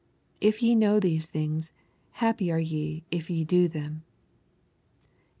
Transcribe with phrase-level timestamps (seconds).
[0.39, 1.71] If ye know these things,
[2.13, 4.01] happy are ye if ye do them.' MR.